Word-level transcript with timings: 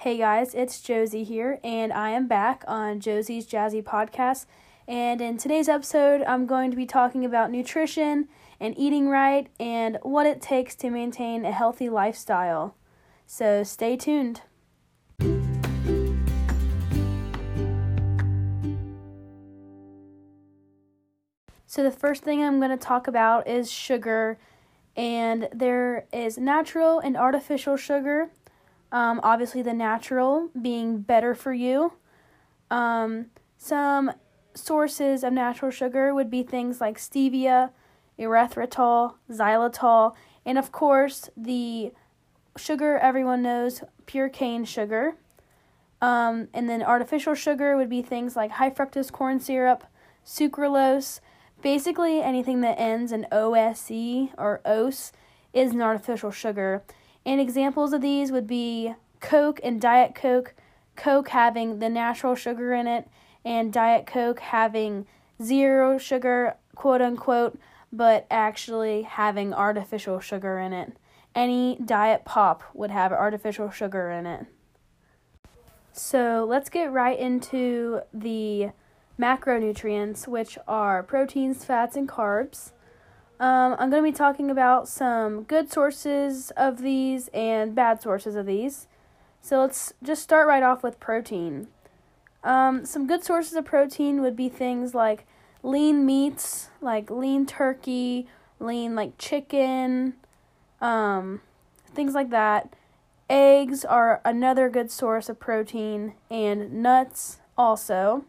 Hey 0.00 0.16
guys, 0.16 0.54
it's 0.54 0.80
Josie 0.80 1.24
here, 1.24 1.60
and 1.62 1.92
I 1.92 2.08
am 2.12 2.26
back 2.26 2.64
on 2.66 3.00
Josie's 3.00 3.46
Jazzy 3.46 3.82
Podcast. 3.82 4.46
And 4.88 5.20
in 5.20 5.36
today's 5.36 5.68
episode, 5.68 6.22
I'm 6.22 6.46
going 6.46 6.70
to 6.70 6.76
be 6.78 6.86
talking 6.86 7.22
about 7.22 7.50
nutrition 7.50 8.26
and 8.58 8.74
eating 8.78 9.10
right 9.10 9.48
and 9.60 9.98
what 10.00 10.24
it 10.24 10.40
takes 10.40 10.74
to 10.76 10.88
maintain 10.88 11.44
a 11.44 11.52
healthy 11.52 11.90
lifestyle. 11.90 12.76
So 13.26 13.62
stay 13.62 13.98
tuned. 13.98 14.40
So, 21.66 21.82
the 21.82 21.94
first 21.94 22.22
thing 22.22 22.42
I'm 22.42 22.58
going 22.58 22.70
to 22.70 22.78
talk 22.78 23.06
about 23.06 23.46
is 23.46 23.70
sugar, 23.70 24.38
and 24.96 25.50
there 25.52 26.06
is 26.10 26.38
natural 26.38 27.00
and 27.00 27.18
artificial 27.18 27.76
sugar 27.76 28.30
um, 28.92 29.20
obviously, 29.22 29.62
the 29.62 29.74
natural 29.74 30.50
being 30.60 31.00
better 31.00 31.34
for 31.34 31.52
you. 31.52 31.92
Um, 32.70 33.26
some 33.56 34.12
sources 34.54 35.22
of 35.22 35.32
natural 35.32 35.70
sugar 35.70 36.14
would 36.14 36.30
be 36.30 36.42
things 36.42 36.80
like 36.80 36.98
stevia, 36.98 37.70
erythritol, 38.18 39.14
xylitol, 39.30 40.14
and 40.44 40.58
of 40.58 40.72
course, 40.72 41.30
the 41.36 41.92
sugar 42.56 42.98
everyone 42.98 43.42
knows, 43.42 43.82
pure 44.06 44.28
cane 44.28 44.64
sugar. 44.64 45.16
Um, 46.02 46.48
and 46.54 46.68
then 46.68 46.82
artificial 46.82 47.34
sugar 47.34 47.76
would 47.76 47.90
be 47.90 48.02
things 48.02 48.34
like 48.34 48.52
high 48.52 48.70
fructose 48.70 49.12
corn 49.12 49.38
syrup, 49.38 49.84
sucralose. 50.24 51.20
Basically, 51.62 52.22
anything 52.22 52.62
that 52.62 52.80
ends 52.80 53.12
in 53.12 53.26
OSE 53.30 54.30
or 54.38 54.60
OS 54.64 55.12
is 55.52 55.72
an 55.72 55.82
artificial 55.82 56.30
sugar. 56.30 56.82
And 57.24 57.40
examples 57.40 57.92
of 57.92 58.00
these 58.00 58.32
would 58.32 58.46
be 58.46 58.94
Coke 59.20 59.60
and 59.62 59.80
Diet 59.80 60.14
Coke, 60.14 60.54
Coke 60.96 61.28
having 61.28 61.78
the 61.78 61.88
natural 61.88 62.34
sugar 62.34 62.72
in 62.72 62.86
it, 62.86 63.08
and 63.44 63.72
Diet 63.72 64.06
Coke 64.06 64.40
having 64.40 65.06
zero 65.42 65.98
sugar, 65.98 66.56
quote 66.74 67.00
unquote, 67.00 67.58
but 67.92 68.26
actually 68.30 69.02
having 69.02 69.52
artificial 69.52 70.20
sugar 70.20 70.58
in 70.58 70.72
it. 70.72 70.96
Any 71.34 71.78
diet 71.84 72.24
pop 72.24 72.64
would 72.74 72.90
have 72.90 73.12
artificial 73.12 73.70
sugar 73.70 74.10
in 74.10 74.26
it. 74.26 74.46
So 75.92 76.46
let's 76.48 76.70
get 76.70 76.92
right 76.92 77.18
into 77.18 78.00
the 78.12 78.70
macronutrients, 79.18 80.26
which 80.26 80.58
are 80.66 81.02
proteins, 81.02 81.64
fats, 81.64 81.96
and 81.96 82.08
carbs. 82.08 82.72
Um, 83.40 83.74
I'm 83.78 83.88
going 83.88 84.04
to 84.04 84.12
be 84.12 84.16
talking 84.16 84.50
about 84.50 84.86
some 84.86 85.44
good 85.44 85.72
sources 85.72 86.50
of 86.58 86.82
these 86.82 87.28
and 87.28 87.74
bad 87.74 88.02
sources 88.02 88.36
of 88.36 88.44
these. 88.44 88.86
So 89.40 89.60
let's 89.60 89.94
just 90.02 90.22
start 90.22 90.46
right 90.46 90.62
off 90.62 90.82
with 90.82 91.00
protein. 91.00 91.68
Um, 92.44 92.84
some 92.84 93.06
good 93.06 93.24
sources 93.24 93.54
of 93.54 93.64
protein 93.64 94.20
would 94.20 94.36
be 94.36 94.50
things 94.50 94.94
like 94.94 95.26
lean 95.62 96.04
meats, 96.04 96.68
like 96.82 97.10
lean 97.10 97.46
turkey, 97.46 98.28
lean 98.58 98.94
like 98.94 99.16
chicken, 99.16 100.14
um, 100.82 101.40
things 101.86 102.12
like 102.12 102.28
that. 102.28 102.74
Eggs 103.30 103.86
are 103.86 104.20
another 104.22 104.68
good 104.68 104.90
source 104.90 105.28
of 105.30 105.40
protein, 105.40 106.14
and 106.30 106.82
nuts 106.82 107.38
also. 107.56 108.24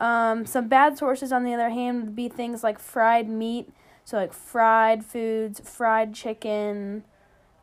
Um, 0.00 0.46
some 0.46 0.66
bad 0.66 0.98
sources, 0.98 1.30
on 1.30 1.44
the 1.44 1.54
other 1.54 1.68
hand, 1.70 2.02
would 2.02 2.16
be 2.16 2.28
things 2.28 2.64
like 2.64 2.78
fried 2.78 3.28
meat 3.28 3.70
so 4.10 4.16
like 4.16 4.32
fried 4.32 5.04
foods, 5.04 5.60
fried 5.60 6.14
chicken, 6.14 7.04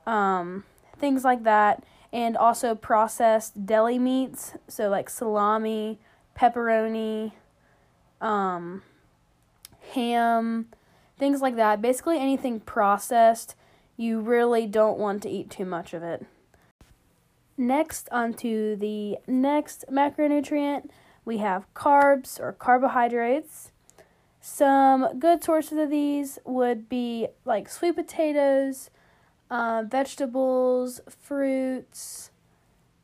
um, 0.05 0.63
things 0.97 1.25
like 1.25 1.43
that, 1.43 1.83
and 2.13 2.38
also 2.38 2.73
processed 2.73 3.65
deli 3.65 3.99
meats. 3.99 4.53
So 4.70 4.87
like 4.87 5.09
salami, 5.09 5.99
pepperoni, 6.39 7.33
um, 8.21 8.81
ham, 9.93 10.67
things 11.19 11.42
like 11.42 11.58
that. 11.58 11.81
Basically 11.81 12.17
anything 12.17 12.61
processed, 12.61 13.55
you 13.98 14.21
really 14.21 14.67
don't 14.67 14.98
want 14.98 15.23
to 15.23 15.30
eat 15.30 15.49
too 15.49 15.65
much 15.65 15.93
of 15.93 16.02
it. 16.02 16.25
Next, 17.58 18.08
onto 18.09 18.77
the 18.77 19.17
next 19.27 19.83
macronutrient, 19.92 20.89
we 21.27 21.39
have 21.39 21.71
carbs 21.73 22.39
or 22.39 22.54
carbohydrates. 22.54 23.73
Some 24.39 25.20
good 25.20 25.43
sources 25.43 25.77
of 25.77 25.89
these 25.89 26.39
would 26.45 26.88
be 26.88 27.27
like 27.43 27.67
sweet 27.67 27.98
potatoes, 27.98 28.89
uh, 29.52 29.83
vegetables, 29.86 31.02
fruits, 31.10 32.32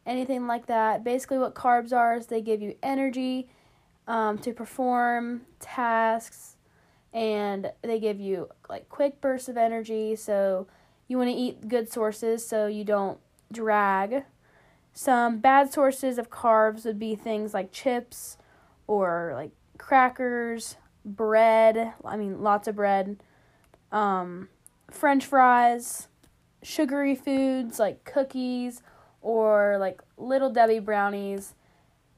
anything 0.05 0.47
like 0.47 0.67
that. 0.67 1.03
Basically, 1.03 1.37
what 1.37 1.53
carbs 1.53 1.91
are 1.91 2.15
is 2.15 2.27
they 2.27 2.41
give 2.41 2.61
you 2.61 2.75
energy 2.81 3.49
um, 4.07 4.37
to 4.37 4.53
perform 4.53 5.41
tasks 5.59 6.55
and 7.11 7.73
they 7.81 7.99
give 7.99 8.21
you 8.21 8.47
like 8.69 8.87
quick 8.87 9.19
bursts 9.19 9.49
of 9.49 9.57
energy. 9.57 10.15
So, 10.15 10.65
you 11.09 11.17
want 11.17 11.29
to 11.29 11.35
eat 11.35 11.67
good 11.67 11.91
sources 11.91 12.47
so 12.47 12.67
you 12.67 12.85
don't 12.85 13.19
drag. 13.51 14.23
Some 14.93 15.39
bad 15.39 15.73
sources 15.73 16.17
of 16.17 16.29
carbs 16.29 16.85
would 16.85 16.99
be 16.99 17.15
things 17.15 17.53
like 17.53 17.71
chips 17.71 18.37
or 18.85 19.31
like 19.33 19.51
crackers, 19.77 20.77
bread, 21.03 21.93
I 22.05 22.15
mean, 22.15 22.41
lots 22.41 22.67
of 22.67 22.75
bread, 22.75 23.17
um, 23.91 24.49
french 24.91 25.25
fries, 25.25 26.07
sugary 26.61 27.15
foods 27.15 27.79
like 27.79 28.03
cookies 28.03 28.83
or 29.21 29.77
like 29.79 30.01
little 30.17 30.49
Debbie 30.49 30.79
brownies. 30.79 31.55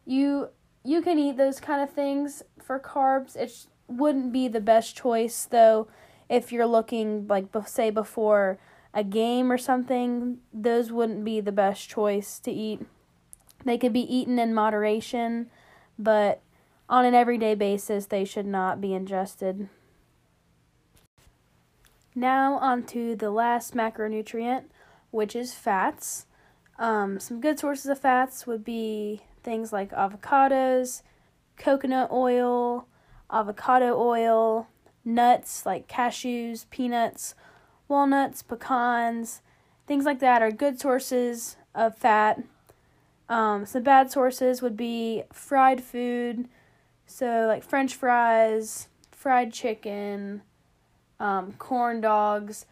You 0.05 0.49
you 0.83 1.01
can 1.01 1.17
eat 1.17 1.37
those 1.37 1.59
kind 1.59 1.81
of 1.81 1.89
things 1.89 2.43
for 2.61 2.79
carbs. 2.79 3.35
It 3.35 3.67
wouldn't 3.87 4.33
be 4.33 4.47
the 4.47 4.61
best 4.61 4.95
choice 4.95 5.45
though 5.45 5.87
if 6.29 6.51
you're 6.51 6.65
looking 6.65 7.27
like 7.27 7.45
say 7.65 7.89
before 7.89 8.59
a 8.95 9.03
game 9.03 9.51
or 9.51 9.57
something, 9.57 10.37
those 10.53 10.91
wouldn't 10.91 11.25
be 11.25 11.41
the 11.41 11.51
best 11.51 11.89
choice 11.89 12.39
to 12.39 12.51
eat. 12.51 12.79
They 13.65 13.77
could 13.77 13.91
be 13.91 14.15
eaten 14.15 14.39
in 14.39 14.53
moderation, 14.53 15.51
but 15.99 16.41
on 16.87 17.03
an 17.03 17.13
everyday 17.13 17.55
basis, 17.55 18.05
they 18.05 18.23
should 18.23 18.45
not 18.45 18.79
be 18.79 18.93
ingested. 18.93 19.67
Now, 22.15 22.53
on 22.59 22.83
to 22.83 23.17
the 23.17 23.31
last 23.31 23.75
macronutrient, 23.75 24.65
which 25.11 25.35
is 25.35 25.53
fats. 25.53 26.25
Um, 26.79 27.19
some 27.19 27.41
good 27.41 27.59
sources 27.59 27.87
of 27.87 27.99
fats 27.99 28.47
would 28.47 28.63
be 28.63 29.23
things 29.43 29.73
like 29.73 29.91
avocados, 29.91 31.01
coconut 31.57 32.11
oil, 32.11 32.87
avocado 33.29 33.97
oil, 33.99 34.67
nuts 35.03 35.65
like 35.65 35.89
cashews, 35.89 36.69
peanuts, 36.69 37.35
walnuts, 37.87 38.41
pecans, 38.41 39.41
things 39.87 40.05
like 40.05 40.19
that 40.19 40.41
are 40.41 40.51
good 40.51 40.79
sources 40.79 41.57
of 41.73 41.97
fat. 41.97 42.43
Um, 43.27 43.65
some 43.65 43.83
bad 43.83 44.11
sources 44.11 44.61
would 44.61 44.77
be 44.77 45.23
fried 45.31 45.83
food, 45.83 46.47
so 47.05 47.45
like 47.47 47.63
French 47.63 47.95
fries, 47.95 48.87
fried 49.11 49.51
chicken, 49.51 50.41
um, 51.19 51.53
corn 51.53 52.01
dogs, 52.01 52.65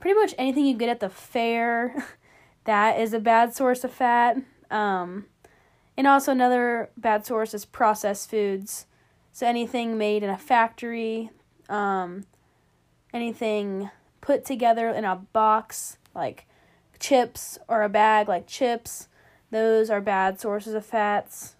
pretty 0.00 0.18
much 0.18 0.34
anything 0.38 0.66
you 0.66 0.76
get 0.76 0.88
at 0.88 1.00
the 1.00 1.08
fair, 1.08 2.04
that 2.64 3.00
is 3.00 3.12
a 3.12 3.18
bad 3.18 3.54
source 3.54 3.84
of 3.84 3.92
fat. 3.92 4.36
Um, 4.70 5.26
and 5.96 6.06
also 6.06 6.32
another 6.32 6.90
bad 6.96 7.24
source 7.24 7.54
is 7.54 7.64
processed 7.64 8.30
foods. 8.30 8.86
So 9.32 9.46
anything 9.46 9.98
made 9.98 10.22
in 10.22 10.30
a 10.30 10.38
factory, 10.38 11.30
um, 11.68 12.24
anything 13.12 13.90
put 14.26 14.44
together 14.44 14.90
in 14.90 15.04
a 15.04 15.14
box 15.32 15.98
like 16.12 16.46
chips 16.98 17.58
or 17.68 17.82
a 17.82 17.88
bag 17.88 18.28
like 18.28 18.46
chips, 18.48 19.06
those 19.52 19.88
are 19.88 20.00
bad 20.00 20.40
sources 20.40 20.74
of 20.74 20.84
fats. 20.84 21.55